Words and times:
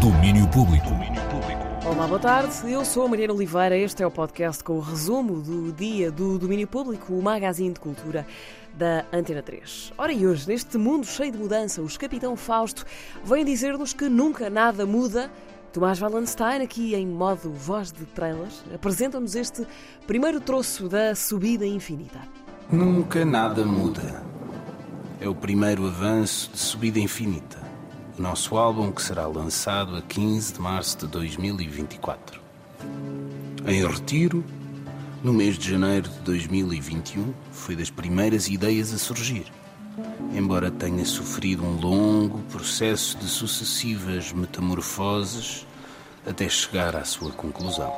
Domínio 0.00 0.48
Público. 0.48 0.88
Olá, 1.84 2.06
boa 2.06 2.18
tarde. 2.18 2.70
Eu 2.70 2.84
sou 2.84 3.04
a 3.04 3.08
Mariana 3.08 3.32
Oliveira. 3.32 3.76
Este 3.76 4.02
é 4.02 4.06
o 4.06 4.10
podcast 4.10 4.62
com 4.62 4.74
o 4.74 4.80
resumo 4.80 5.40
do 5.40 5.72
dia 5.72 6.10
do 6.10 6.38
Domínio 6.38 6.66
Público, 6.66 7.12
o 7.12 7.22
magazine 7.22 7.72
de 7.72 7.80
cultura 7.80 8.26
da 8.74 9.04
Antena 9.12 9.42
3. 9.42 9.92
Ora, 9.98 10.12
e 10.12 10.26
hoje, 10.26 10.48
neste 10.48 10.78
mundo 10.78 11.06
cheio 11.06 11.30
de 11.30 11.38
mudança, 11.38 11.82
os 11.82 11.96
Capitão 11.96 12.36
Fausto 12.36 12.84
vêm 13.24 13.44
dizer-nos 13.44 13.92
que 13.92 14.08
nunca 14.08 14.48
nada 14.48 14.86
muda. 14.86 15.30
Tomás 15.72 16.00
Wallenstein, 16.00 16.62
aqui 16.62 16.94
em 16.94 17.06
modo 17.06 17.52
voz 17.52 17.90
de 17.90 18.04
trailers, 18.06 18.62
apresenta-nos 18.74 19.34
este 19.34 19.66
primeiro 20.06 20.40
troço 20.40 20.88
da 20.88 21.14
subida 21.14 21.66
infinita. 21.66 22.20
Nunca 22.70 23.24
nada 23.24 23.64
muda. 23.64 24.22
É 25.20 25.28
o 25.28 25.34
primeiro 25.34 25.86
avanço 25.86 26.50
de 26.52 26.58
subida 26.58 26.98
infinita. 26.98 27.71
O 28.18 28.20
nosso 28.20 28.58
álbum 28.58 28.92
que 28.92 29.00
será 29.00 29.26
lançado 29.26 29.96
a 29.96 30.02
15 30.02 30.52
de 30.54 30.60
março 30.60 30.98
de 30.98 31.06
2024. 31.06 32.42
Em 33.66 33.86
retiro, 33.86 34.44
no 35.22 35.32
mês 35.32 35.56
de 35.56 35.70
janeiro 35.70 36.10
de 36.10 36.18
2021, 36.18 37.32
foi 37.50 37.74
das 37.74 37.88
primeiras 37.88 38.48
ideias 38.48 38.92
a 38.92 38.98
surgir. 38.98 39.46
Embora 40.34 40.70
tenha 40.70 41.04
sofrido 41.06 41.64
um 41.64 41.80
longo 41.80 42.40
processo 42.50 43.16
de 43.16 43.26
sucessivas 43.26 44.30
metamorfoses 44.30 45.66
até 46.26 46.50
chegar 46.50 46.94
à 46.94 47.04
sua 47.06 47.32
conclusão. 47.32 47.92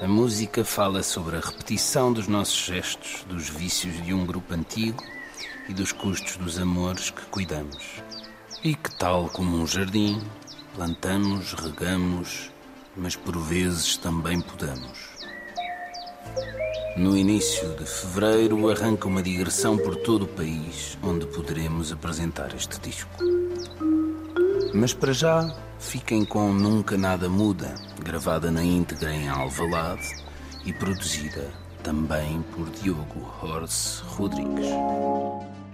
A 0.00 0.08
música 0.08 0.64
fala 0.64 1.02
sobre 1.02 1.36
a 1.36 1.40
repetição 1.40 2.12
dos 2.12 2.26
nossos 2.26 2.64
gestos, 2.64 3.26
dos 3.28 3.50
vícios 3.50 4.02
de 4.02 4.14
um 4.14 4.24
grupo 4.24 4.54
antigo 4.54 5.04
e 5.68 5.74
dos 5.74 5.92
custos 5.92 6.36
dos 6.36 6.58
amores 6.58 7.10
que 7.10 7.26
cuidamos. 7.26 8.02
E 8.62 8.74
que, 8.74 8.90
tal 8.96 9.28
como 9.28 9.56
um 9.56 9.66
jardim, 9.66 10.20
plantamos, 10.74 11.52
regamos, 11.52 12.50
mas 12.96 13.14
por 13.14 13.38
vezes 13.38 13.96
também 13.96 14.40
podamos. 14.40 15.10
No 16.96 17.16
início 17.16 17.76
de 17.76 17.86
fevereiro 17.86 18.68
arranca 18.68 19.06
uma 19.06 19.22
digressão 19.22 19.78
por 19.78 19.94
todo 19.94 20.24
o 20.24 20.28
país, 20.28 20.98
onde 21.04 21.24
poderemos 21.26 21.92
apresentar 21.92 22.52
este 22.52 22.80
disco. 22.80 23.10
Mas 24.74 24.92
para 24.92 25.12
já, 25.12 25.56
fiquem 25.78 26.24
com 26.24 26.52
Nunca 26.52 26.98
Nada 26.98 27.28
Muda, 27.28 27.76
gravada 28.02 28.50
na 28.50 28.64
íntegra 28.64 29.12
em 29.12 29.28
Alvalade 29.28 30.08
e 30.64 30.72
produzida 30.72 31.48
também 31.84 32.42
por 32.54 32.68
Diogo 32.70 33.32
Horse 33.40 34.02
Rodrigues. 34.02 34.68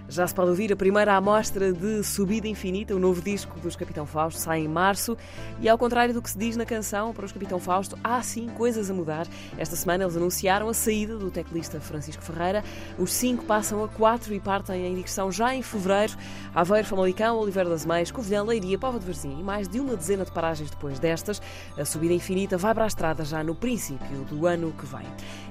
Já 0.07 0.27
se 0.27 0.35
pode 0.35 0.49
ouvir 0.49 0.71
a 0.71 0.75
primeira 0.75 1.15
amostra 1.15 1.73
de 1.73 2.03
Subida 2.03 2.47
Infinita, 2.47 2.95
o 2.95 2.99
novo 2.99 3.21
disco 3.21 3.59
dos 3.59 3.75
Capitão 3.75 4.05
Fausto, 4.05 4.39
sai 4.39 4.59
em 4.59 4.67
março. 4.67 5.17
E 5.59 5.67
ao 5.67 5.79
contrário 5.79 6.13
do 6.13 6.21
que 6.21 6.29
se 6.29 6.37
diz 6.37 6.55
na 6.55 6.63
canção, 6.63 7.11
para 7.11 7.25
os 7.25 7.31
Capitão 7.31 7.59
Fausto, 7.59 7.97
há 8.03 8.21
sim 8.21 8.47
coisas 8.49 8.91
a 8.91 8.93
mudar. 8.93 9.25
Esta 9.57 9.75
semana 9.75 10.03
eles 10.03 10.15
anunciaram 10.15 10.69
a 10.69 10.75
saída 10.75 11.17
do 11.17 11.31
teclista 11.31 11.79
Francisco 11.81 12.21
Ferreira. 12.21 12.63
Os 12.99 13.11
cinco 13.11 13.45
passam 13.45 13.83
a 13.83 13.87
quatro 13.87 14.31
e 14.31 14.39
partem 14.39 14.85
em 14.85 14.93
digressão 14.93 15.31
já 15.31 15.55
em 15.55 15.63
fevereiro. 15.63 16.13
Aveiro, 16.53 16.87
Famalicão, 16.87 17.39
Oliveira 17.39 17.69
das 17.69 17.83
Meias, 17.83 18.11
Covilhã, 18.11 18.43
Leiria, 18.43 18.77
Pova 18.77 18.99
de 18.99 19.05
Varzim 19.07 19.39
e 19.39 19.43
mais 19.43 19.67
de 19.67 19.79
uma 19.79 19.95
dezena 19.95 20.23
de 20.23 20.31
paragens 20.31 20.69
depois 20.69 20.99
destas. 20.99 21.41
A 21.75 21.83
Subida 21.83 22.13
Infinita 22.13 22.59
vai 22.59 22.75
para 22.75 22.83
a 22.83 22.87
estrada 22.87 23.25
já 23.25 23.43
no 23.43 23.55
princípio 23.55 24.23
do 24.29 24.45
ano 24.45 24.71
que 24.77 24.85
vem. 24.85 25.05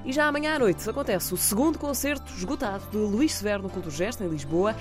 E 0.05 0.13
já 0.13 0.27
amanhã 0.27 0.55
à 0.55 0.59
noite 0.59 0.89
acontece 0.89 1.33
o 1.33 1.37
segundo 1.37 1.77
concerto 1.77 2.31
esgotado 2.37 2.83
de 2.89 2.97
Luís 2.97 3.33
Severo 3.33 3.61
no 3.61 3.69
Culturgest, 3.69 4.21
em 4.21 4.29
Lisboa. 4.29 4.44
Lisboa. 4.45 4.75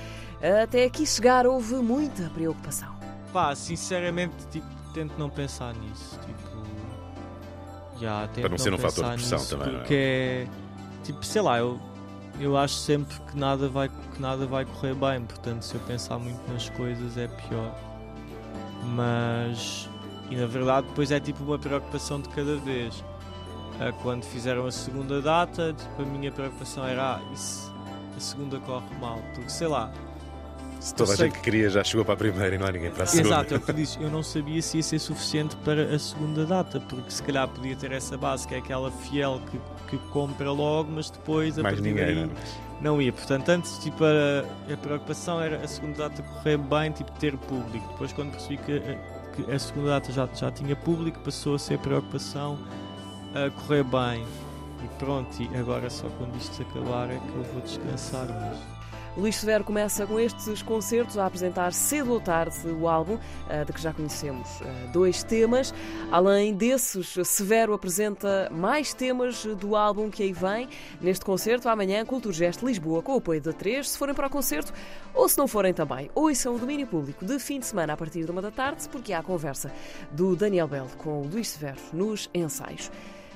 Até 0.62 0.84
aqui 0.84 1.06
chegar 1.06 1.46
houve 1.46 1.74
muita 1.76 2.28
preocupação. 2.30 2.94
Pá, 3.32 3.54
sinceramente, 3.54 4.34
tipo, 4.50 4.66
tento 4.92 5.14
não 5.18 5.30
pensar 5.30 5.74
nisso. 5.74 6.18
Tipo, 6.20 6.64
já, 7.98 8.28
Para 8.28 8.48
não 8.48 8.58
ser 8.58 8.74
um 8.74 8.78
fator 8.78 9.04
de 9.10 9.14
pressão 9.14 9.44
também, 9.46 9.68
não 9.68 9.76
é? 9.76 9.78
Porque 9.78 9.94
é, 9.94 10.46
tipo, 11.02 11.24
sei 11.24 11.40
lá, 11.40 11.58
eu, 11.58 11.80
eu 12.38 12.56
acho 12.58 12.74
sempre 12.74 13.18
que 13.20 13.38
nada, 13.38 13.68
vai, 13.68 13.88
que 13.88 14.20
nada 14.20 14.46
vai 14.46 14.64
correr 14.66 14.94
bem, 14.94 15.24
portanto, 15.24 15.62
se 15.62 15.74
eu 15.74 15.80
pensar 15.80 16.18
muito 16.18 16.40
nas 16.52 16.68
coisas 16.70 17.16
é 17.16 17.26
pior. 17.26 17.74
Mas, 18.94 19.88
e 20.30 20.36
na 20.36 20.46
verdade, 20.46 20.86
depois 20.88 21.10
é 21.10 21.18
tipo 21.18 21.42
uma 21.42 21.58
preocupação 21.58 22.20
de 22.20 22.28
cada 22.28 22.56
vez. 22.56 23.02
Ah, 23.80 23.92
quando 24.02 24.24
fizeram 24.24 24.66
a 24.66 24.70
segunda 24.70 25.22
data, 25.22 25.72
tipo, 25.72 26.02
a 26.02 26.04
minha 26.04 26.30
preocupação 26.30 26.84
era, 26.84 27.16
ah, 27.16 27.20
isso 27.32 27.73
a 28.16 28.20
segunda 28.20 28.58
corre 28.60 28.94
mal. 29.00 29.20
Porque 29.34 29.50
sei 29.50 29.66
lá. 29.68 29.92
Se 30.80 30.94
toda 30.94 31.14
a 31.14 31.16
gente 31.16 31.32
que 31.32 31.40
queria 31.40 31.70
já 31.70 31.82
chegou 31.82 32.04
para 32.04 32.12
a 32.12 32.16
primeira 32.16 32.54
e 32.54 32.58
não 32.58 32.66
há 32.66 32.72
ninguém 32.72 32.90
para 32.90 33.04
a 33.04 33.06
segunda. 33.06 33.28
Exato, 33.28 33.54
é 33.54 33.56
o 33.56 33.60
que 33.60 33.72
disse. 33.72 34.02
Eu 34.02 34.10
não 34.10 34.22
sabia 34.22 34.60
se 34.60 34.76
ia 34.76 34.82
ser 34.82 34.98
suficiente 34.98 35.56
para 35.64 35.94
a 35.94 35.98
segunda 35.98 36.44
data, 36.44 36.78
porque 36.78 37.10
se 37.10 37.22
calhar 37.22 37.48
podia 37.48 37.74
ter 37.74 37.90
essa 37.92 38.18
base, 38.18 38.46
que 38.46 38.54
é 38.54 38.58
aquela 38.58 38.90
fiel 38.90 39.40
que, 39.50 39.58
que 39.88 39.98
compra 40.08 40.52
logo, 40.52 40.92
mas 40.92 41.08
depois 41.08 41.58
a 41.58 41.62
Mais 41.62 41.76
partir 41.76 41.88
ninguém, 41.88 42.04
daí 42.04 42.30
não. 42.82 43.00
é? 43.00 43.04
ia. 43.04 43.12
Portanto, 43.14 43.48
antes 43.48 43.78
tipo, 43.78 44.04
a, 44.04 44.72
a 44.72 44.76
preocupação 44.76 45.40
era 45.40 45.56
a 45.56 45.66
segunda 45.66 46.08
data 46.08 46.22
correr 46.22 46.58
bem, 46.58 46.92
tipo 46.92 47.10
ter 47.12 47.34
público. 47.38 47.88
Depois, 47.92 48.12
quando 48.12 48.32
percebi 48.32 48.58
que 48.58 48.72
a, 48.76 49.32
que 49.34 49.50
a 49.50 49.58
segunda 49.58 49.88
data 49.88 50.12
já, 50.12 50.28
já 50.34 50.50
tinha 50.50 50.76
público, 50.76 51.18
passou 51.20 51.54
a 51.54 51.58
ser 51.58 51.78
preocupação 51.78 52.58
a 53.34 53.50
correr 53.62 53.84
bem. 53.84 54.24
E 54.84 54.88
pronto, 54.98 55.42
e 55.42 55.56
agora 55.56 55.88
só 55.88 56.06
quando 56.18 56.36
isto 56.36 56.60
acabar 56.62 57.10
é 57.10 57.18
que 57.18 57.34
eu 57.34 57.42
vou 57.44 57.62
descansar. 57.62 58.26
Mas... 58.28 58.74
Luís 59.16 59.36
Severo 59.36 59.62
começa 59.62 60.04
com 60.08 60.18
estes 60.18 60.60
concertos 60.60 61.16
a 61.16 61.24
apresentar 61.24 61.72
cedo 61.72 62.12
ou 62.12 62.20
tarde 62.20 62.66
o 62.66 62.88
álbum, 62.88 63.16
de 63.64 63.72
que 63.72 63.80
já 63.80 63.92
conhecemos 63.92 64.48
dois 64.92 65.22
temas. 65.22 65.72
Além 66.10 66.52
desses, 66.52 67.16
Severo 67.24 67.72
apresenta 67.72 68.50
mais 68.50 68.92
temas 68.92 69.44
do 69.44 69.76
álbum 69.76 70.10
que 70.10 70.24
aí 70.24 70.32
vem. 70.32 70.68
Neste 71.00 71.24
concerto, 71.24 71.68
amanhã, 71.68 72.04
Culturgest 72.04 72.60
Lisboa, 72.62 73.02
com 73.02 73.14
o 73.14 73.18
apoio 73.18 73.40
da 73.40 73.52
3. 73.52 73.88
Se 73.88 73.96
forem 73.96 74.16
para 74.16 74.26
o 74.26 74.30
concerto, 74.30 74.72
ou 75.14 75.28
se 75.28 75.38
não 75.38 75.46
forem 75.46 75.72
também, 75.72 76.10
ouçam 76.12 76.56
o 76.56 76.58
domínio 76.58 76.88
público 76.88 77.24
de 77.24 77.38
fim 77.38 77.60
de 77.60 77.66
semana 77.66 77.92
a 77.92 77.96
partir 77.96 78.24
de 78.24 78.32
uma 78.32 78.42
da 78.42 78.50
tarde, 78.50 78.88
porque 78.88 79.12
há 79.12 79.20
a 79.20 79.22
conversa 79.22 79.72
do 80.10 80.34
Daniel 80.34 80.66
Bell 80.66 80.88
com 80.98 81.22
o 81.22 81.28
Luís 81.28 81.50
Severo 81.50 81.78
nos 81.92 82.28
ensaios. 82.34 82.90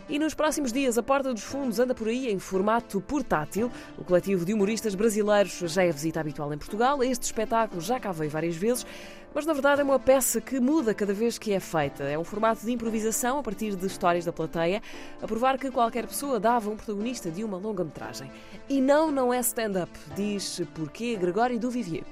E 0.09 0.19
nos 0.19 0.33
próximos 0.33 0.73
dias, 0.73 0.97
a 0.97 1.03
Porta 1.03 1.35
dos 1.35 1.43
Fundos 1.43 1.79
anda 1.79 1.95
por 1.95 2.09
aí 2.09 2.33
em 2.33 2.39
formato 2.39 2.99
portátil. 2.99 3.71
O 3.99 4.03
coletivo 4.03 4.43
de 4.43 4.55
humoristas 4.55 4.95
brasileiros 4.95 5.59
já 5.67 5.85
é 5.85 5.93
visita 5.93 6.19
habitual 6.19 6.51
em 6.55 6.57
Portugal. 6.57 7.05
Este 7.05 7.25
espetáculo 7.25 7.79
já 7.83 8.01
cá 8.01 8.11
veio 8.11 8.31
várias 8.31 8.57
vezes, 8.57 8.87
mas 9.35 9.45
na 9.45 9.53
verdade 9.53 9.83
é 9.83 9.85
uma 9.85 9.99
peça 9.99 10.41
que 10.41 10.59
muda 10.59 10.95
cada 10.95 11.13
vez 11.13 11.37
que 11.37 11.53
é 11.53 11.61
feita. 11.61 12.05
É 12.05 12.19
um 12.19 12.25
formato 12.25 12.65
de 12.65 12.73
improvisação 12.73 13.39
a 13.39 13.43
partir 13.43 13.77
de 13.77 13.87
histórias 13.87 14.25
da 14.25 14.33
plateia, 14.33 14.81
a 15.21 15.27
provar 15.27 15.59
que 15.59 15.71
qualquer 15.71 16.07
pessoa 16.07 16.41
dava 16.41 16.71
um 16.71 16.77
protagonista 16.77 17.31
de 17.31 17.45
uma 17.45 17.59
longa-metragem. 17.59 18.31
E 18.67 18.81
não, 18.81 19.11
não 19.11 19.31
é 19.31 19.41
stand-up, 19.41 19.93
diz 20.17 20.63
porquê 20.75 21.17
Gregório 21.17 21.59
do 21.59 21.71
Vivier. 21.71 22.05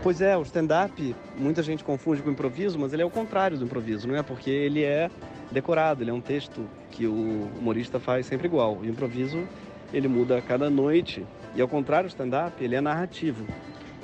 Pois 0.00 0.20
é, 0.20 0.36
o 0.36 0.42
stand-up, 0.42 1.16
muita 1.36 1.62
gente 1.62 1.82
confunde 1.82 2.22
com 2.22 2.30
improviso, 2.30 2.78
mas 2.78 2.92
ele 2.92 3.02
é 3.02 3.04
o 3.04 3.10
contrário 3.10 3.58
do 3.58 3.64
improviso, 3.64 4.06
não 4.06 4.14
é? 4.14 4.22
Porque 4.22 4.50
ele 4.50 4.84
é 4.84 5.10
decorado, 5.50 6.02
ele 6.02 6.10
é 6.10 6.14
um 6.14 6.20
texto 6.20 6.68
que 6.94 7.06
o 7.06 7.48
humorista 7.58 7.98
faz 7.98 8.26
sempre 8.26 8.46
igual. 8.46 8.78
O 8.78 8.86
improviso, 8.86 9.46
ele 9.92 10.08
muda 10.08 10.38
a 10.38 10.42
cada 10.42 10.70
noite, 10.70 11.26
e 11.54 11.60
ao 11.60 11.68
contrário 11.68 12.08
do 12.08 12.12
stand-up, 12.12 12.62
ele 12.62 12.74
é 12.74 12.80
narrativo. 12.80 13.44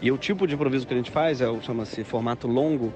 E 0.03 0.11
o 0.11 0.19
tipo 0.19 0.47
de 0.47 0.55
improviso 0.55 0.87
que 0.87 0.93
a 0.93 0.97
gente 0.97 1.11
faz, 1.11 1.41
é 1.41 1.49
o 1.49 1.61
chama-se 1.63 2.03
formato 2.03 2.49
longo, 2.49 2.93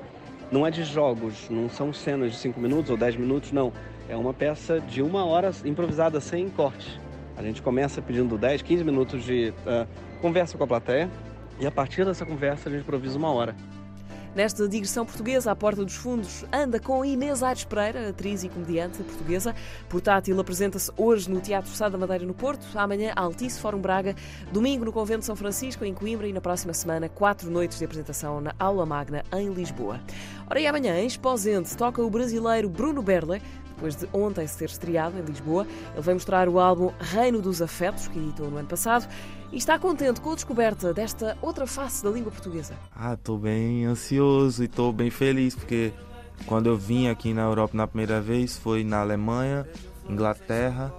não 0.50 0.66
é 0.66 0.70
de 0.70 0.84
jogos, 0.84 1.48
não 1.48 1.68
são 1.68 1.92
cenas 1.92 2.32
de 2.32 2.38
5 2.38 2.60
minutos 2.60 2.90
ou 2.90 2.96
10 2.96 3.16
minutos, 3.16 3.52
não. 3.52 3.72
É 4.08 4.16
uma 4.16 4.34
peça 4.34 4.80
de 4.80 5.00
uma 5.00 5.24
hora 5.24 5.50
improvisada 5.64 6.20
sem 6.20 6.48
corte. 6.48 7.00
A 7.36 7.42
gente 7.42 7.62
começa 7.62 8.02
pedindo 8.02 8.36
10, 8.36 8.62
15 8.62 8.84
minutos 8.84 9.24
de 9.24 9.52
uh, 9.66 9.86
conversa 10.20 10.58
com 10.58 10.64
a 10.64 10.66
plateia, 10.66 11.10
e 11.60 11.66
a 11.66 11.70
partir 11.70 12.04
dessa 12.04 12.26
conversa 12.26 12.68
a 12.68 12.72
gente 12.72 12.82
improvisa 12.82 13.16
uma 13.16 13.30
hora. 13.30 13.54
Nesta 14.34 14.68
digressão 14.68 15.06
portuguesa, 15.06 15.52
à 15.52 15.54
porta 15.54 15.84
dos 15.84 15.94
fundos, 15.94 16.44
anda 16.52 16.80
com 16.80 17.04
Inês 17.04 17.40
Aires 17.40 17.62
Pereira, 17.62 18.08
atriz 18.08 18.42
e 18.42 18.48
comediante 18.48 19.00
portuguesa. 19.04 19.54
Portátil 19.88 20.40
apresenta-se 20.40 20.90
hoje 20.96 21.30
no 21.30 21.40
Teatro 21.40 21.70
Sá 21.70 21.88
da 21.88 21.96
Madeira, 21.96 22.26
no 22.26 22.34
Porto. 22.34 22.66
Amanhã, 22.74 23.12
Altice 23.14 23.60
Fórum 23.60 23.78
Braga. 23.78 24.16
Domingo, 24.50 24.84
no 24.84 24.92
Convento 24.92 25.20
de 25.20 25.26
São 25.26 25.36
Francisco, 25.36 25.84
em 25.84 25.94
Coimbra. 25.94 26.26
E 26.26 26.32
na 26.32 26.40
próxima 26.40 26.74
semana, 26.74 27.08
quatro 27.08 27.48
noites 27.48 27.78
de 27.78 27.84
apresentação 27.84 28.40
na 28.40 28.52
Aula 28.58 28.84
Magna, 28.84 29.22
em 29.32 29.52
Lisboa. 29.52 30.00
Ora, 30.50 30.60
e 30.60 30.66
amanhã, 30.66 30.98
em 30.98 31.06
Exposente, 31.06 31.76
toca 31.76 32.02
o 32.02 32.10
brasileiro 32.10 32.68
Bruno 32.68 33.02
Berle, 33.02 33.40
depois 33.84 33.96
de 33.96 34.08
ontem 34.14 34.46
se 34.46 34.56
ter 34.56 34.66
estreado 34.66 35.18
em 35.18 35.22
Lisboa. 35.22 35.66
Ele 35.92 36.00
vai 36.00 36.14
mostrar 36.14 36.48
o 36.48 36.58
álbum 36.58 36.90
Reino 36.98 37.42
dos 37.42 37.60
Afetos, 37.60 38.08
que 38.08 38.18
editou 38.18 38.50
no 38.50 38.56
ano 38.56 38.68
passado, 38.68 39.06
e 39.52 39.58
está 39.58 39.78
contente 39.78 40.20
com 40.20 40.32
a 40.32 40.34
descoberta 40.34 40.94
desta 40.94 41.36
outra 41.42 41.66
face 41.66 42.02
da 42.02 42.10
língua 42.10 42.32
portuguesa. 42.32 42.74
Ah, 42.96 43.12
estou 43.12 43.38
bem 43.38 43.84
ansioso 43.84 44.62
e 44.62 44.66
estou 44.66 44.90
bem 44.92 45.10
feliz, 45.10 45.54
porque 45.54 45.92
quando 46.46 46.66
eu 46.66 46.76
vim 46.78 47.08
aqui 47.08 47.34
na 47.34 47.42
Europa 47.42 47.76
na 47.76 47.86
primeira 47.86 48.20
vez 48.20 48.56
foi 48.56 48.82
na 48.82 49.00
Alemanha, 49.00 49.68
Inglaterra, 50.08 50.92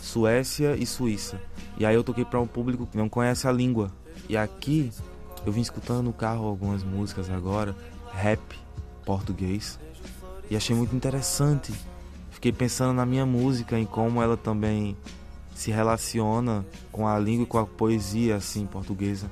Suécia 0.00 0.74
e 0.74 0.86
Suíça. 0.86 1.38
E 1.76 1.84
aí 1.84 1.94
eu 1.94 2.02
toquei 2.02 2.24
para 2.24 2.40
um 2.40 2.46
público 2.46 2.86
que 2.86 2.96
não 2.96 3.08
conhece 3.08 3.46
a 3.46 3.52
língua. 3.52 3.90
E 4.26 4.36
aqui 4.36 4.90
eu 5.44 5.52
vim 5.52 5.60
escutando 5.60 6.02
no 6.02 6.12
carro 6.12 6.46
algumas 6.46 6.82
músicas 6.82 7.28
agora 7.28 7.76
rap 8.12 8.40
português 9.04 9.78
e 10.50 10.56
achei 10.56 10.74
muito 10.74 10.94
interessante. 10.94 11.72
Fiquei 12.42 12.50
pensando 12.50 12.92
na 12.92 13.06
minha 13.06 13.24
música, 13.24 13.78
em 13.78 13.86
como 13.86 14.20
ela 14.20 14.36
também 14.36 14.96
se 15.54 15.70
relaciona 15.70 16.66
com 16.90 17.06
a 17.06 17.16
língua 17.16 17.44
e 17.44 17.46
com 17.46 17.56
a 17.56 17.64
poesia 17.64 18.34
assim 18.34 18.66
portuguesa. 18.66 19.30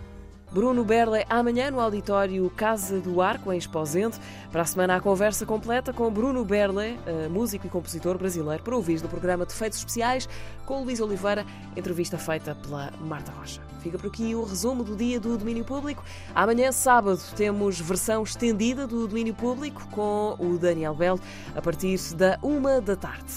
Bruno 0.52 0.84
Berle, 0.84 1.24
amanhã 1.30 1.70
no 1.70 1.78
auditório 1.78 2.50
Casa 2.56 2.98
do 2.98 3.22
Arco, 3.22 3.52
em 3.52 3.56
Esposente. 3.56 4.18
Para 4.50 4.62
a 4.62 4.64
semana, 4.64 4.96
a 4.96 5.00
conversa 5.00 5.46
completa 5.46 5.92
com 5.92 6.10
Bruno 6.10 6.44
Berle, 6.44 6.98
eh, 7.06 7.28
músico 7.28 7.68
e 7.68 7.70
compositor 7.70 8.18
brasileiro, 8.18 8.62
para 8.62 8.74
ouvir 8.74 9.00
do 9.00 9.08
programa 9.08 9.46
de 9.46 9.54
Feitos 9.54 9.78
Especiais, 9.78 10.28
com 10.66 10.82
Luís 10.82 11.00
Oliveira, 11.00 11.46
entrevista 11.76 12.18
feita 12.18 12.54
pela 12.56 12.92
Marta 13.00 13.30
Rocha. 13.30 13.60
Fica 13.80 13.96
por 13.96 14.08
aqui 14.08 14.34
o 14.34 14.42
resumo 14.42 14.82
do 14.82 14.96
dia 14.96 15.20
do 15.20 15.38
domínio 15.38 15.64
público. 15.64 16.04
Amanhã, 16.34 16.72
sábado, 16.72 17.20
temos 17.36 17.80
versão 17.80 18.24
estendida 18.24 18.88
do 18.88 19.06
domínio 19.06 19.34
público 19.34 19.86
com 19.92 20.34
o 20.38 20.58
Daniel 20.58 20.94
Bell, 20.94 21.20
a 21.54 21.62
partir 21.62 21.98
da 22.14 22.38
uma 22.42 22.80
da 22.80 22.96
tarde. 22.96 23.32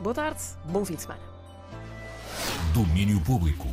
Boa 0.00 0.14
tarde, 0.14 0.40
bom 0.64 0.84
fim 0.84 0.94
de 0.94 1.02
semana. 1.02 1.20
Domínio 2.72 3.20
Público. 3.20 3.68